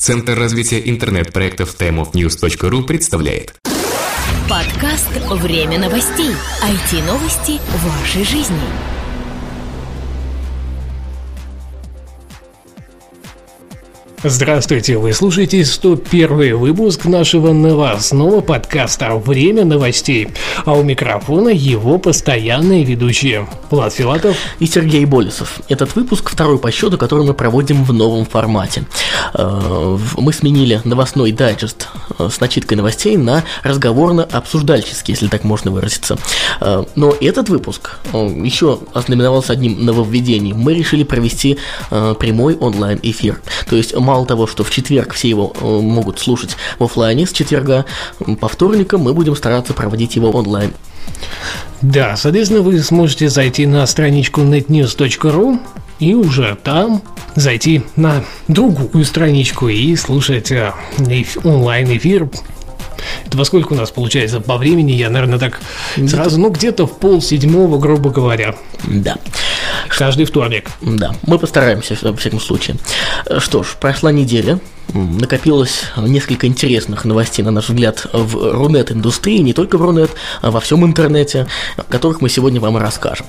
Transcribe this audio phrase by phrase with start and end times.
[0.00, 3.54] Центр развития интернет-проектов timeofnews.ru представляет
[4.48, 5.10] Подкаст
[5.42, 6.30] «Время новостей».
[6.64, 8.99] IT-новости вашей жизни.
[14.22, 20.28] Здравствуйте, вы слушаете 101 выпуск нашего новостного подкаста «Время новостей»,
[20.66, 25.60] а у микрофона его постоянные ведущие Влад Филатов и Сергей Болесов.
[25.70, 28.84] Этот выпуск второй по счету, который мы проводим в новом формате.
[29.32, 31.88] Э, мы сменили новостной дайджест
[32.18, 36.18] э, с начиткой новостей на разговорно-обсуждальческий, если так можно выразиться.
[36.60, 40.58] Э, но этот выпуск еще ознаменовался одним нововведением.
[40.58, 41.56] Мы решили провести
[41.88, 43.40] прямой онлайн-эфир.
[43.68, 47.32] То есть мало того, что в четверг все его э, могут слушать в офлайне с
[47.32, 47.84] четверга,
[48.40, 50.72] по вторникам мы будем стараться проводить его онлайн.
[51.80, 55.60] Да, соответственно, вы сможете зайти на страничку netnews.ru
[56.00, 57.02] и уже там
[57.36, 60.72] зайти на другую страничку и слушать э,
[61.44, 62.28] онлайн-эфир
[63.26, 64.92] это во сколько у нас получается по времени?
[64.92, 65.60] Я, наверное, так
[66.08, 68.56] сразу, ну, где-то в пол седьмого, грубо говоря.
[68.84, 69.16] Да.
[69.88, 70.70] Каждый вторник.
[70.80, 72.76] Да, мы постараемся, во всяком случае.
[73.38, 74.60] Что ж, прошла неделя,
[74.92, 80.10] накопилось несколько интересных новостей, на наш взгляд, в Рунет-индустрии, не только в Рунет,
[80.42, 83.26] а во всем интернете, о которых мы сегодня вам и расскажем.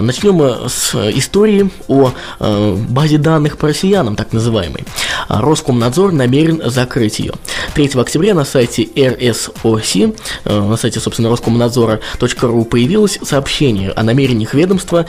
[0.00, 4.84] Начнем э, с истории о э, базе данных по россиянам, так называемой.
[5.28, 7.34] А, Роскомнадзор намерен закрыть ее.
[7.74, 15.06] 3 октября на сайте RSOC, э, на сайте, собственно, роскомнадзора.ру появилось сообщение о намерениях ведомства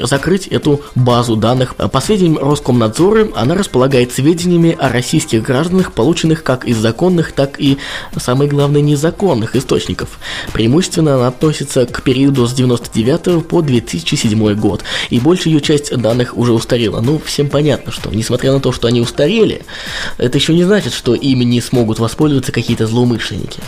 [0.00, 1.74] закрыть эту базу данных.
[1.76, 7.78] По сведениям Роскомнадзора, она располагает сведениями о российских гражданах, полученных как из законных, так и,
[8.16, 10.18] самое главное, незаконных источников.
[10.52, 15.96] Преимущественно она относится к периоду с 99 по 2000 2007 год, и большая ее часть
[15.96, 17.00] данных уже устарела.
[17.00, 19.62] Ну, всем понятно, что несмотря на то, что они устарели,
[20.18, 23.60] это еще не значит, что ими не смогут воспользоваться какие-то злоумышленники.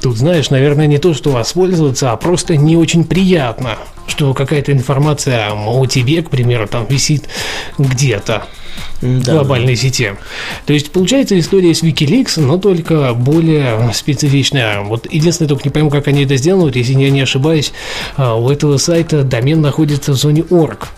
[0.00, 5.50] Тут, знаешь, наверное, не то, что воспользоваться, а просто не очень приятно, что какая-то информация
[5.52, 7.24] о тебе, к примеру, там висит
[7.78, 8.46] где-то
[9.04, 9.34] да.
[9.34, 10.12] глобальной сети.
[10.66, 14.80] То есть получается история с Wikileaks, но только более специфичная.
[14.80, 16.64] Вот единственное, только не пойму, как они это сделали.
[16.64, 17.72] Вот, если я не ошибаюсь,
[18.16, 20.88] а, у этого сайта домен находится в зоне org.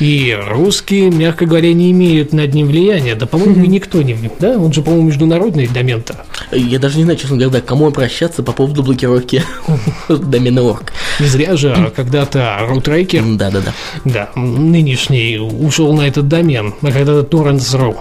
[0.00, 3.14] И русские, мягко говоря, не имеют над ним влияния.
[3.14, 4.16] Да, по-моему, никто не...
[4.38, 4.58] Да?
[4.58, 6.24] Он же, по-моему, международный домен-то.
[6.52, 9.42] Я даже не знаю, честно говоря, кому обращаться по поводу блокировки
[10.08, 10.92] домена org.
[11.20, 13.74] Не зря же когда-то Рутрекер, да, да, да.
[14.04, 17.96] Да, нынешний ушел на этот домен, а когда-то Torrents.ru.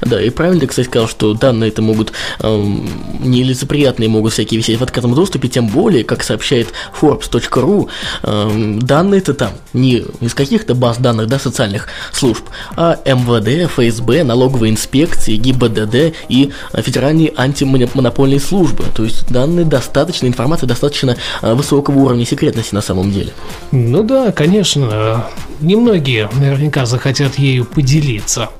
[0.00, 2.88] Да, и правильно кстати, сказал, что данные это могут эм,
[3.20, 6.68] нелицеприятные могут всякие висеть в открытом доступе, тем более, как сообщает
[7.00, 7.88] Forbes.ru,
[8.22, 12.44] эм, данные это там не из каких-то баз данных, да, социальных служб,
[12.76, 18.84] а МВД, ФСБ, налоговые инспекции, ГИБДД и Федеральные антимонопольные службы.
[18.94, 23.32] То есть данные достаточно, информация достаточно э, высокого уровня секретности на самом деле.
[23.72, 25.26] Ну да, конечно.
[25.60, 28.50] Немногие наверняка захотят ею поделиться.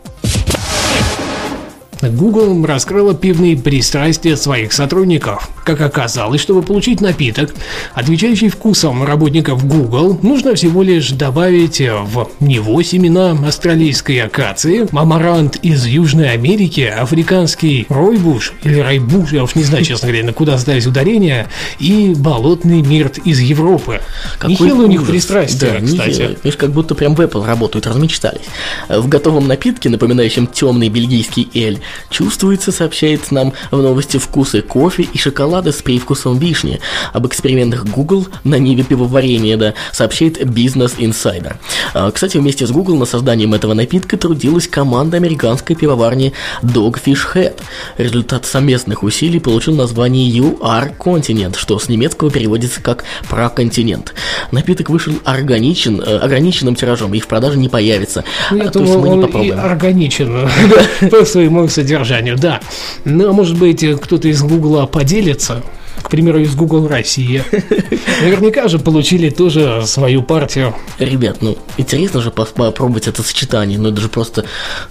[2.02, 5.48] Google раскрыла пивные пристрастия своих сотрудников.
[5.64, 7.54] Как оказалось, чтобы получить напиток,
[7.94, 15.86] отвечающий вкусом работников Google, нужно всего лишь добавить в него семена австралийской акации, мамарант из
[15.86, 20.86] Южной Америки, африканский ройбуш или райбуш, я уж не знаю, честно говоря, на куда ставить
[20.86, 21.48] ударение,
[21.78, 24.00] и болотный мирт из Европы.
[24.38, 26.38] Какой Нехило у них пристрастие, да, кстати.
[26.42, 28.46] Видишь, как будто прям в Apple работают, размечтались.
[28.88, 35.18] В готовом напитке, напоминающем темный бельгийский эль, Чувствуется, сообщает нам в новости вкусы кофе и
[35.18, 36.80] шоколада с привкусом вишни.
[37.12, 41.56] Об экспериментах Google на ниве пивоварения, да, сообщает Business Insider.
[41.94, 46.32] А, кстати, вместе с Google над созданием этого напитка трудилась команда американской пивоварни
[46.62, 47.60] Dogfish Head.
[47.96, 50.28] Результат совместных усилий получил название
[50.60, 54.14] Are Continent, что с немецкого переводится как «проконтинент».
[54.52, 58.24] Напиток вышел органичен, э, ограниченным тиражом и в продаже не появится.
[58.50, 59.60] Ну, я думаю, мы не попробуем.
[59.60, 60.48] органичен
[61.10, 62.60] по своему содержанию, да.
[63.04, 65.62] Ну, а может быть, кто-то из Гугла поделится,
[66.02, 67.44] к примеру, из Google Россия.
[68.22, 70.74] Наверняка же получили тоже свою партию.
[70.98, 74.44] Ребят, ну интересно же попробовать это сочетание, ну это же просто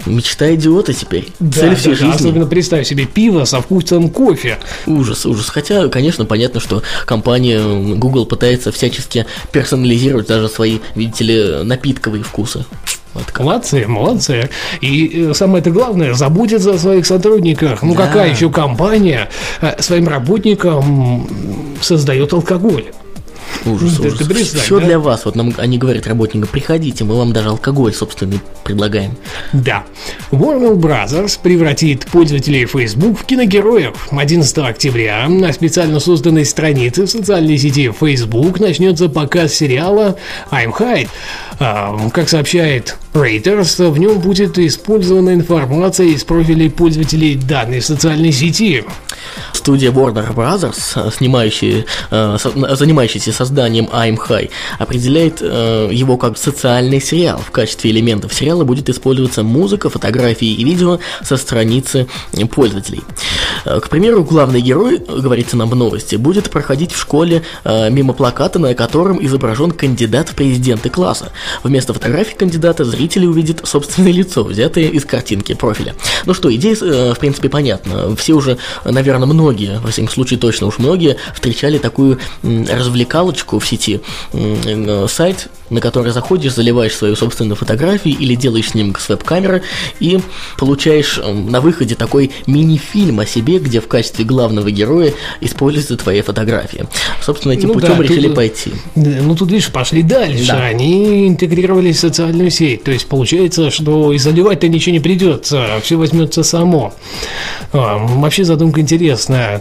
[0.06, 1.28] мечта идиота теперь.
[1.40, 2.14] Да, Цель всей да, жизни.
[2.14, 4.58] Особенно представь себе пиво со вкусом кофе.
[4.86, 5.50] Ужас, ужас.
[5.50, 7.60] Хотя, конечно, понятно, что компания
[7.96, 12.64] Google пытается всячески персонализировать даже свои, видите ли, напитковые вкусы.
[13.14, 13.38] Вот.
[13.38, 14.50] Молодцы, молодцы.
[14.80, 17.82] И э, самое это главное, заботиться о своих сотрудниках.
[17.82, 18.06] Ну, да.
[18.06, 19.28] какая еще компания
[19.60, 21.26] э, своим работникам
[21.80, 22.84] создает алкоголь?
[23.66, 24.18] Ужас, Ты- ужас.
[24.18, 24.86] ты представь, Все да?
[24.86, 25.24] для вас.
[25.24, 29.12] Вот нам они говорят работникам, приходите, мы вам даже алкоголь, собственно, предлагаем.
[29.52, 29.84] Да.
[30.30, 34.08] Warner Brothers превратит пользователей Facebook в киногероев.
[34.10, 40.16] 11 октября на специально созданной странице в социальной сети Facebook начнется показ сериала
[40.50, 41.08] I'm Hyde.
[42.12, 48.84] Как сообщает Reuters, в нем будет использована информация из профилей пользователей данной социальной сети.
[49.52, 52.36] Студия Warner Brothers, э, снимающая, э,
[52.74, 57.38] занимающаяся созданием I'm High, определяет э, его как социальный сериал.
[57.38, 62.06] В качестве элементов сериала будет использоваться музыка, фотографии и видео со страницы
[62.50, 63.02] пользователей.
[63.64, 68.74] К примеру, главный герой, говорится нам в новости, будет проходить в школе мимо плаката, на
[68.74, 71.32] котором изображен кандидат в президенты класса.
[71.62, 75.94] Вместо фотографии кандидата зрители увидят собственное лицо, взятое из картинки профиля.
[76.24, 78.14] Ну что, идея, в принципе, понятна.
[78.16, 83.66] Все уже, э, наверное, многие, во всяком случае, точно уж многие, встречали такую развлекалочку в
[83.66, 84.00] сети.
[84.32, 89.62] Э, Сайт, на который заходишь, заливаешь свою собственную фотографию или делаешь снимок с веб-камеры
[90.00, 90.18] и
[90.56, 96.86] получаешь на выходе такой мини-фильм о себе, где в качестве главного героя используются твои фотографии.
[97.22, 98.72] Собственно, этим Ну путем да, решили тут- пойти.
[98.94, 100.48] Да, Ну тут, видишь, пошли дальше.
[100.48, 100.64] Да.
[100.64, 102.84] Они интегрировались в социальную сеть.
[102.84, 106.94] То есть получается, что и заливать-то ничего не придется, все возьмется само.
[107.72, 108.97] А, вообще задумка интересная,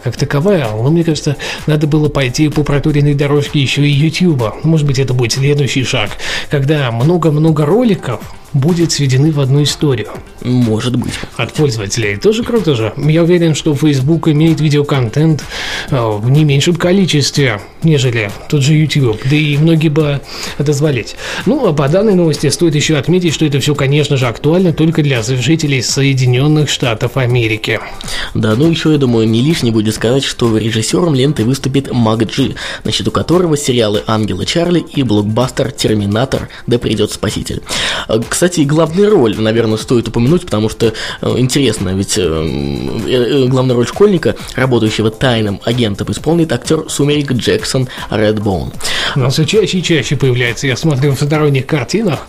[0.04, 0.68] как таковая.
[0.72, 1.36] Но мне кажется,
[1.66, 4.56] надо было пойти по проторенной дорожке еще и Ютуба.
[4.64, 6.12] Может быть, это будет следующий шаг,
[6.50, 8.22] когда много-много роликов
[8.54, 10.10] будет сведены в одну историю
[10.42, 11.14] Может быть.
[11.36, 12.18] от пользователей.
[12.18, 12.94] Тоже круто же.
[12.98, 15.44] Я уверен, что Facebook имеет видеоконтент
[15.90, 19.20] э, в не меньшем количестве, нежели тот же YouTube.
[19.26, 20.22] Да и многие бы
[20.60, 21.16] дозволить.
[21.46, 25.04] Ну, а по данной новости стоит еще отметить, что это все, конечно же, актуально только
[25.04, 27.80] для жителей Соединенных Штатов Америки.
[28.34, 32.56] Да, ну еще, я думаю, не лишне будет сказать, что режиссером ленты выступит Мак Джи,
[32.84, 36.50] на счету которого сериалы «Ангелы Чарли» и блокбастер «Терминатор.
[36.66, 37.62] Да придет спаситель».
[38.08, 43.48] Э, Кстати, и главную роль, наверное, стоит упомянуть, потому что э, интересно, ведь э, э,
[43.48, 48.74] главную роль школьника, работающего тайным агентом, исполнит актер Сумерик Джексон Редбоун.
[49.16, 52.28] Но все чаще и чаще появляется, я смотрю в сторонних картинах.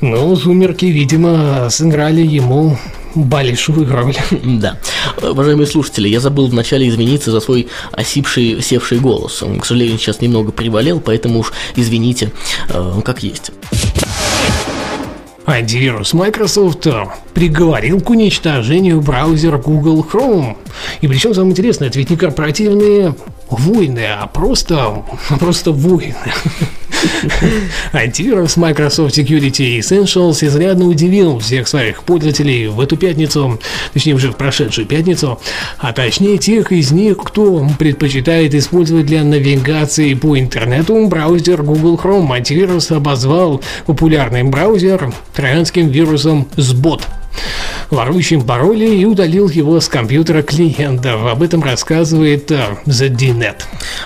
[0.00, 2.76] Ну, «Сумерки», видимо, сыграли ему
[3.14, 4.16] большую роль.
[4.42, 4.80] Да.
[5.22, 9.44] Уважаемые слушатели, я забыл вначале извиниться за свой осипший, севший голос.
[9.44, 12.32] Он, к сожалению, сейчас немного приболел, поэтому уж извините,
[12.68, 13.52] э, как есть.
[15.46, 20.56] Антивирус Microsoft э, приговорил к уничтожению браузер Google Chrome.
[21.00, 23.14] И причем самое интересное, это ведь не корпоративные
[23.48, 25.04] войны, а просто,
[25.38, 26.14] просто войны.
[27.92, 33.58] Антивирус Microsoft Security Essentials изрядно удивил всех своих пользователей в эту пятницу,
[33.92, 35.40] точнее уже в прошедшую пятницу,
[35.78, 42.32] а точнее тех из них, кто предпочитает использовать для навигации по интернету браузер Google Chrome.
[42.32, 47.02] Антивирус обозвал популярный браузер троянским вирусом SBOT
[47.90, 51.26] ворующим пароли и удалил его с компьютера клиентов.
[51.26, 53.62] Об этом рассказывает э, The DNet.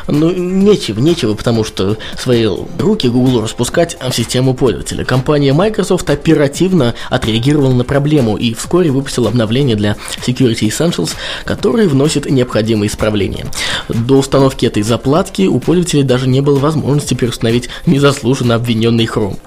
[0.07, 2.47] Ну, нечего, нечего, потому что свои
[2.79, 5.05] руки Google распускать в систему пользователя.
[5.05, 9.97] Компания Microsoft оперативно отреагировала на проблему и вскоре выпустила обновление для
[10.27, 13.47] Security Essentials, которое вносит необходимые исправления.
[13.89, 19.39] До установки этой заплатки у пользователей даже не было возможности переустановить незаслуженно обвиненный Chrome.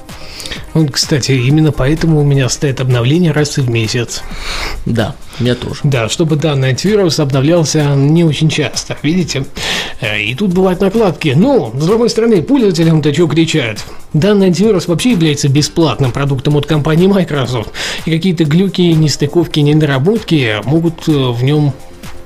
[0.73, 4.23] Вот, кстати, именно поэтому у меня стоит обновление раз в месяц.
[4.85, 5.81] Да, у меня тоже.
[5.83, 9.45] Да, чтобы данный антивирус обновлялся не очень часто, видите?
[10.01, 11.33] Э, И тут бывают накладки.
[11.35, 13.83] Но, с другой стороны, пользователям-то что кричат?
[14.13, 17.69] Данный антивирус вообще является бесплатным продуктом от компании Microsoft.
[18.05, 21.73] И какие-то глюки, нестыковки, недоработки могут э, в нем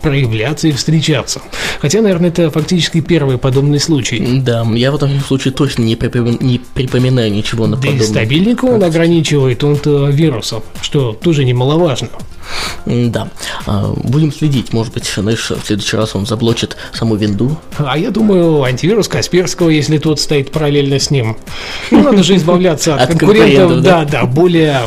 [0.09, 1.41] проявляться и встречаться.
[1.79, 4.39] Хотя, наверное, это фактически первый подобный случай.
[4.41, 8.07] Да, я в этом случае точно не, припоми- не припоминаю ничего на Да и подобное.
[8.07, 12.09] стабильника он ограничивает он-то вирусов, что тоже немаловажно.
[12.85, 13.29] Да.
[13.65, 17.57] А, Будем следить, может быть, знаешь, в следующий раз он заблочит саму винду.
[17.77, 21.37] А я думаю, антивирус Касперского, если тот стоит параллельно с ним.
[21.91, 24.21] Ну, надо же избавляться от, От конкурентов, конкурентов, да, да?
[24.21, 24.79] да, более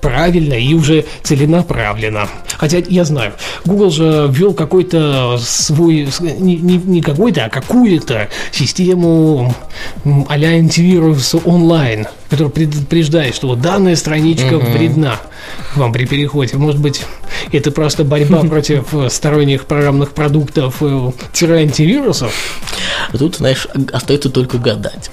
[0.00, 2.28] правильно и уже целенаправленно.
[2.56, 3.32] Хотя я знаю,
[3.64, 9.54] Google же ввел какой-то свой, не, не- не какой-то, а какую-то систему
[10.28, 15.20] а-ля антивирус онлайн, который предупреждает, что вот данная страничка вредна
[15.76, 16.56] вам при переходе.
[16.56, 17.02] Может быть,
[17.52, 22.32] это просто борьба против э, сторонних программных продуктов э, тире-антивирусов?
[23.12, 25.10] Тут, знаешь, остается только гадать.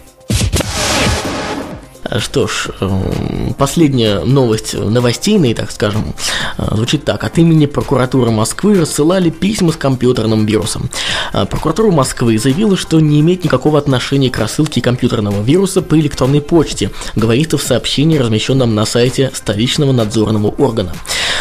[2.17, 6.15] Что ж, эм, последняя новость новостейная, так скажем,
[6.57, 7.23] э, звучит так.
[7.23, 10.89] От имени прокуратуры Москвы рассылали письма с компьютерным вирусом.
[11.33, 16.41] Э, прокуратура Москвы заявила, что не имеет никакого отношения к рассылке компьютерного вируса по электронной
[16.41, 20.93] почте, говорится в сообщении, размещенном на сайте столичного надзорного органа.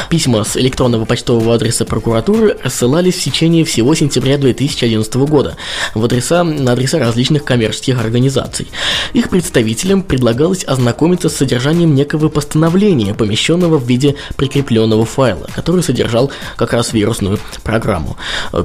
[0.08, 5.56] Письма с электронного почтового адреса прокуратуры рассылались в течение всего сентября 2011 года
[5.94, 8.68] в адреса, на адреса различных коммерческих организаций.
[9.12, 16.30] Их представителям предлагалось ознакомиться с содержанием некого постановления, помещенного в виде прикрепленного файла, который содержал
[16.56, 18.16] как раз вирусную программу.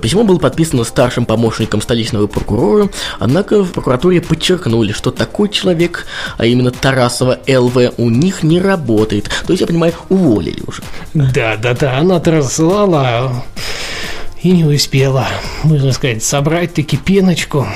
[0.01, 6.05] Письмо было подписано старшим помощником столичного прокурора, однако в прокуратуре подчеркнули, что такой человек,
[6.37, 9.29] а именно Тарасова ЛВ, у них не работает.
[9.45, 10.83] То есть, я понимаю, уволили уже.
[11.31, 13.43] Да, да, да, она-то рассылала
[14.41, 15.27] и не успела,
[15.63, 17.67] можно сказать, собрать таки пеночку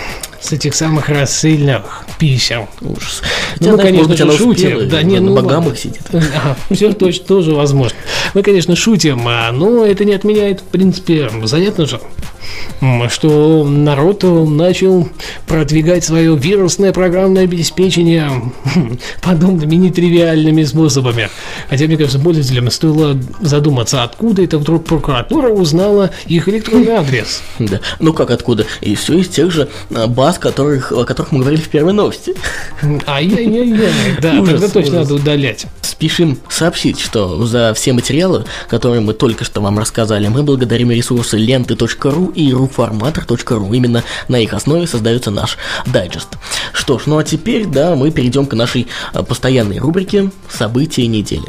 [0.41, 2.67] с этих самых рассыльных писем.
[2.81, 3.21] Ужас.
[3.59, 4.67] Ну, мы, конечно быть, же, она шутим.
[4.67, 6.01] успела, Да, не, на ну, Багамах сидит.
[6.11, 7.97] Ага, все точно тоже возможно.
[8.33, 12.01] Мы, конечно, шутим, а, но это не отменяет, в принципе, занятно же,
[13.09, 15.09] что народ начал
[15.47, 18.31] продвигать свое вирусное программное обеспечение
[19.21, 21.29] подобными нетривиальными способами.
[21.69, 27.41] Хотя, мне кажется, пользователям стоило задуматься, откуда эта вдруг прокуратура узнала их электронный адрес.
[27.67, 27.81] Да.
[27.99, 28.65] Ну как откуда?
[28.79, 32.33] И все из тех же а, баз, которых, о которых мы говорили в первой новости.
[33.07, 35.09] Ай-яй-яй-яй, да, Ужас, тогда точно ужас.
[35.09, 35.65] надо удалять.
[35.81, 41.37] Спешим сообщить, что за все материалы, которые мы только что вам рассказали, мы благодарим ресурсы
[41.37, 43.73] ленты.ру и руформатор.ру.
[43.73, 46.37] Именно на их основе создается наш дайджест.
[46.71, 51.47] Что ж, ну а теперь, да, мы перейдем к нашей а, постоянной рубрике «События недели».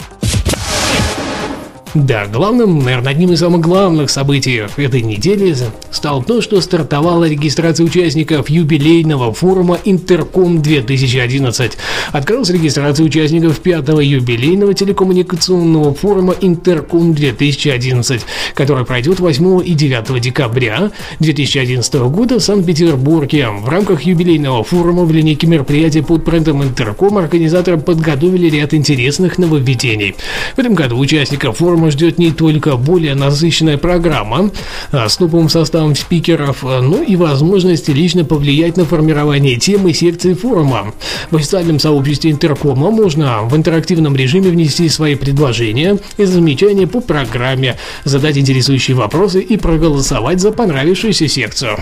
[1.95, 5.55] Да, главным, наверное, одним из самых главных событий этой недели
[5.91, 11.79] стало то, что стартовала регистрация участников юбилейного форума Интерком 2011.
[12.13, 18.21] Открылась регистрация участников пятого юбилейного телекоммуникационного форума Интерком 2011,
[18.55, 20.91] который пройдет 8 и 9 декабря
[21.21, 23.49] 2011 года в Санкт-Петербурге.
[23.49, 30.17] В рамках юбилейного форума в линейке мероприятий под брендом Интерком организаторы подготовили ряд интересных нововведений.
[30.55, 34.51] В этом году участников форума ждет не только более насыщенная программа
[34.93, 40.35] а, с новым составом спикеров, а, но и возможность лично повлиять на формирование темы секции
[40.35, 40.93] форума.
[41.31, 47.77] В официальном сообществе Интеркома можно в интерактивном режиме внести свои предложения и замечания по программе,
[48.05, 51.79] задать интересующие вопросы и проголосовать за понравившуюся секцию.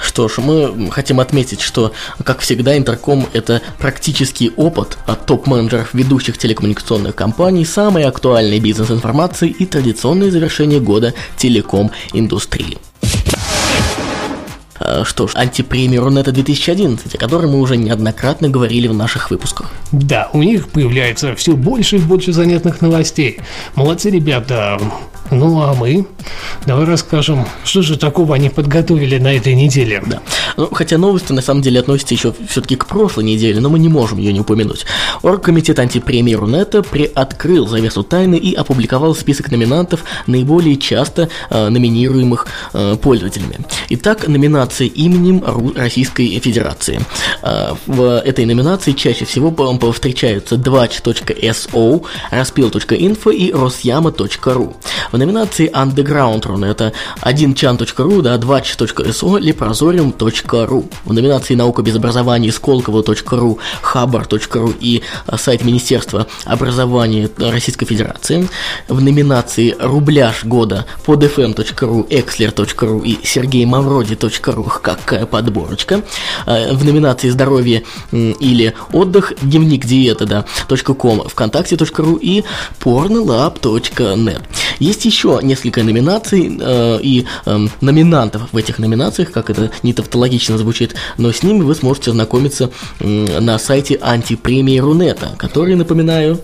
[0.00, 1.92] Что ж, мы хотим отметить, что,
[2.24, 9.66] как всегда, Интерком– это практический опыт от топ-менеджеров ведущих телекоммуникационных компаний, самой актуальной бизнес-информации и
[9.66, 12.78] традиционное завершение года телеком-индустрии.
[14.90, 19.70] Э, Что ж, антипремия Рунета 2011, о которой мы уже неоднократно говорили в наших выпусках.
[19.92, 23.40] Да, у них появляется все больше и больше занятных новостей.
[23.74, 24.80] Молодцы ребята.
[25.30, 26.06] Ну а мы?
[26.66, 30.02] Давай расскажем, что же такого они подготовили на этой неделе.
[30.04, 30.20] Да.
[30.56, 33.88] Ну, хотя новости на самом деле относятся еще все-таки к прошлой неделе, но мы не
[33.88, 34.86] можем ее не упомянуть.
[35.22, 42.96] Оргкомитет антипремии Рунета приоткрыл завесу тайны и опубликовал список номинантов, наиболее часто э, номинируемых э,
[43.00, 43.60] пользователями.
[43.90, 47.00] Итак, номинации именем Ру- Российской Федерации.
[47.42, 54.74] Э, в этой номинации чаще всего по- по- встречаются 2.so, распил.info и rosяма.ru.
[55.12, 60.90] В номинации Underground Run это 1chan.ru, да, 2ch.so, leprozorium.ru.
[61.04, 65.02] В номинации Наука без образования Сколково.ру, Хабар.ру и
[65.36, 68.48] сайт Министерства образования Российской Федерации.
[68.88, 74.59] В номинации Рубляж года podfm.ru, exler.ru и сергеймавроди.ру.
[74.62, 76.02] Какая подборочка.
[76.46, 82.44] А, В номинации Здоровье или отдых дневник диета, да, .com, вконтакте.ру и
[82.80, 84.42] pornolab.net.
[84.78, 90.56] Есть еще несколько номинаций э, и э, номинантов в этих номинациях, как это не тавтологично
[90.58, 96.40] звучит, но с ними вы сможете ознакомиться на сайте антипремии Рунета, который, напоминаю,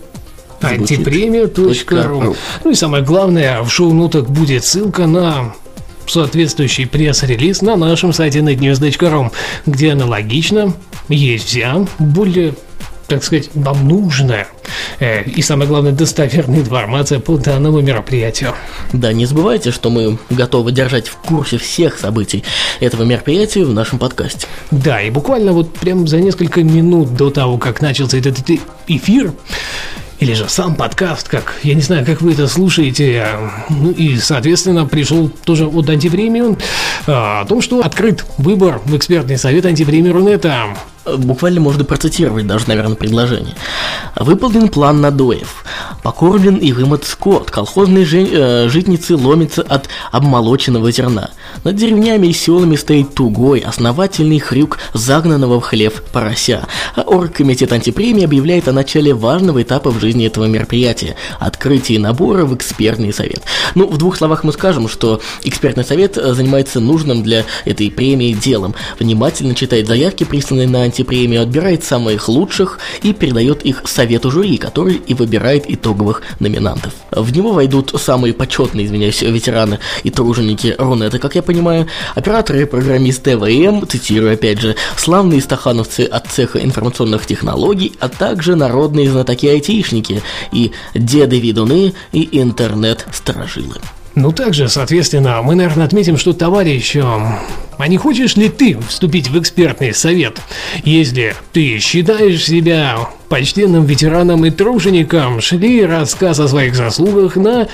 [0.61, 1.73] Антипремия.ру
[2.07, 2.35] .ру.
[2.63, 5.53] Ну и самое главное, в шоу-нотах будет ссылка на
[6.07, 9.31] соответствующий пресс-релиз на нашем сайте netnews.ru,
[9.65, 10.73] где аналогично
[11.09, 12.53] есть вся более
[13.07, 14.47] так сказать, вам нужная
[14.99, 18.53] э, и, самое главное, достоверная информация по данному мероприятию.
[18.91, 22.43] Да, не забывайте, что мы готовы держать в курсе всех событий
[22.79, 24.47] этого мероприятия в нашем подкасте.
[24.71, 28.37] Да, и буквально вот прям за несколько минут до того, как начался этот
[28.87, 29.31] эфир,
[30.19, 33.27] или же сам подкаст, как, я не знаю, как вы это слушаете,
[33.69, 36.57] ну и, соответственно, пришел тоже от антипремиум
[37.05, 40.75] о том, что открыт выбор в экспертный совет антипремиум Рунета
[41.17, 43.55] буквально можно процитировать даже, наверное, предложение.
[44.15, 45.63] Выполнен план надоев.
[46.07, 47.51] Покормлен и вымот скот.
[47.51, 51.31] Колхозные жи- э, житницы ломятся от обмолоченного зерна.
[51.65, 56.65] Над деревнями и селами стоит тугой, основательный хрюк загнанного в хлев порося.
[56.95, 62.55] А оргкомитет антипремии объявляет о начале важного этапа в жизни этого мероприятия– открытии набора в
[62.55, 63.41] экспертный совет.
[63.75, 68.31] Ну, в двух словах мы скажем, что экспертный совет э, занимается нужным для этой премии
[68.31, 68.75] делом.
[68.97, 75.01] Внимательно читает заявки, присланные на антипремию отбирает самых лучших и передает их совету жюри, который
[75.05, 76.93] и выбирает итоговых номинантов.
[77.11, 82.65] В него войдут самые почетные, извиняюсь, ветераны и труженики Рунета, как я понимаю, операторы и
[82.65, 90.21] программисты ЭВМ, цитирую опять же, славные стахановцы от цеха информационных технологий, а также народные знатоки-айтишники
[90.51, 93.75] и деды-ведуны и интернет-сторожилы.
[94.17, 99.39] Ну, также, соответственно, мы, наверное, отметим, что товарищ, а не хочешь ли ты вступить в
[99.39, 100.41] экспертный совет,
[100.83, 102.97] если ты считаешь себя
[103.29, 107.67] почтенным ветераном и тружеником, шли рассказ о своих заслугах на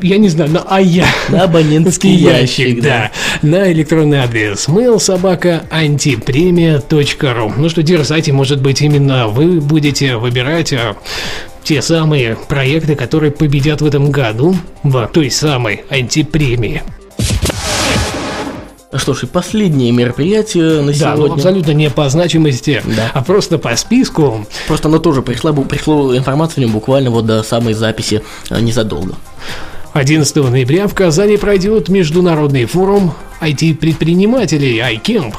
[0.00, 1.06] я не знаю, на АЯ.
[1.28, 3.10] На абонентский ящик, да.
[3.42, 3.48] да.
[3.48, 7.52] На электронный адрес mail собака антипремия.ру.
[7.56, 10.96] Ну что, дерзайте, может быть, именно вы будете выбирать а,
[11.62, 16.82] те самые проекты, которые победят в этом году в той самой антипремии.
[18.92, 21.28] Что ж, и последнее мероприятие на да, сегодня.
[21.28, 23.12] Ну, абсолютно не по значимости, да.
[23.14, 24.44] а просто по списку.
[24.66, 29.14] Просто оно тоже пришло, пришло информация о нем буквально вот до самой записи а, незадолго.
[29.92, 35.34] 11 ноября в Казани пройдет международный форум IT-предпринимателей iCamp.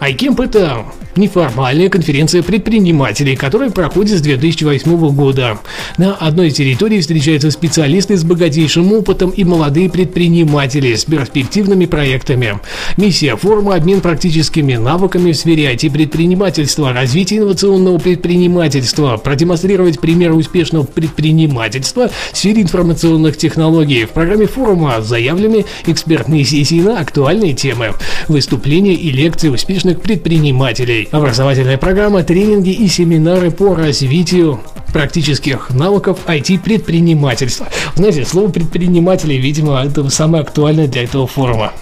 [0.00, 0.84] iCamp– это
[1.16, 5.58] неформальная конференция предпринимателей, которая проходит с 2008 года.
[5.98, 12.60] На одной территории встречаются специалисты с богатейшим опытом и молодые предприниматели с перспективными проектами.
[12.96, 22.10] Миссия форума– обмен практическими навыками в сфере IT-предпринимательства, развитие инновационного предпринимательства, продемонстрировать примеры успешного предпринимательства
[22.32, 24.04] в сфере информационных технологий.
[24.04, 27.94] В программе форума заявлены экспертные сессии на актуальные темы,
[28.28, 34.60] выступления и лекции успешных предпринимателей, Образовательная программа, тренинги и семинары по развитию
[34.92, 37.66] практических навыков IT-предпринимательства.
[37.94, 41.72] Знаете, слово предприниматели, видимо, это самое актуальное для этого форума.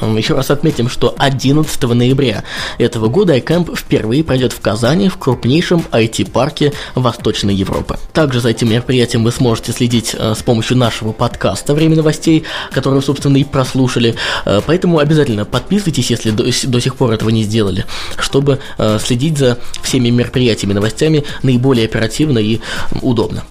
[0.00, 2.44] Еще раз отметим, что 11 ноября
[2.78, 7.98] этого года iCamp впервые пройдет в Казани в крупнейшем IT-парке Восточной Европы.
[8.12, 13.02] Также за этим мероприятием вы сможете следить э, с помощью нашего подкаста «Время новостей», который
[13.02, 14.16] собственно, и прослушали.
[14.44, 17.84] Э, поэтому обязательно подписывайтесь, если до, до сих пор этого не сделали,
[18.18, 22.60] чтобы э, следить за всеми мероприятиями, новостями наиболее оперативно и
[23.02, 23.44] удобно.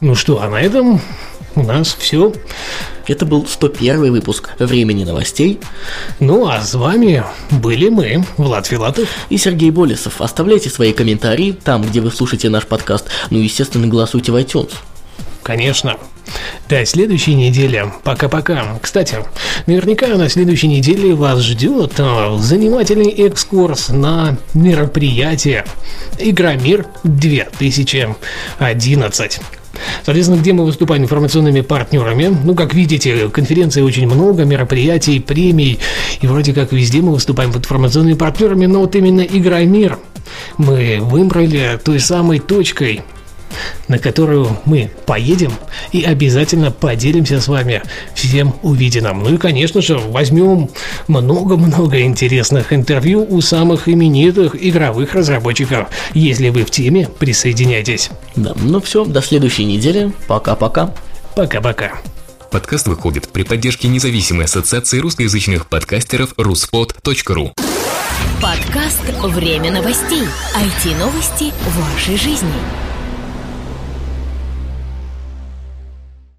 [0.00, 1.00] Ну что, а на этом
[1.54, 2.32] у нас все.
[3.06, 5.60] Это был 101 выпуск «Времени новостей».
[6.20, 10.20] Ну а с вами были мы, Влад Филатов и Сергей Болесов.
[10.20, 13.06] Оставляйте свои комментарии там, где вы слушаете наш подкаст.
[13.30, 14.74] Ну и, естественно, голосуйте в iTunes.
[15.42, 15.96] Конечно.
[16.68, 17.90] До следующей недели.
[18.04, 18.78] Пока-пока.
[18.82, 19.16] Кстати,
[19.66, 25.64] наверняка на следующей неделе вас ждет э, занимательный экскурс на мероприятие
[26.18, 29.40] Игромир 2011.
[30.04, 32.34] Соответственно, где мы выступаем информационными партнерами.
[32.44, 35.78] Ну, как видите, конференции очень много, мероприятий, премий.
[36.20, 39.98] И вроде как везде мы выступаем информационными партнерами, но вот именно Игра Мир
[40.56, 43.02] мы выбрали той самой точкой,
[43.88, 45.52] на которую мы поедем
[45.92, 47.82] и обязательно поделимся с вами
[48.14, 49.22] всем увиденным.
[49.22, 50.70] Ну и, конечно же, возьмем
[51.06, 55.88] много-много интересных интервью у самых именитых игровых разработчиков.
[56.14, 58.10] Если вы в теме, присоединяйтесь.
[58.36, 60.12] Да, ну все, до следующей недели.
[60.26, 60.94] Пока-пока.
[61.34, 61.92] Пока-пока.
[62.50, 67.52] Подкаст выходит при поддержке независимой ассоциации русскоязычных подкастеров ruspod.ru
[68.42, 70.22] Подкаст «Время новостей».
[70.56, 72.87] IT-новости вашей жизни.